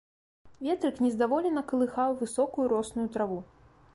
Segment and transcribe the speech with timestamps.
[0.67, 3.39] Ветрык нездаволена калыхаў высокую росную траву.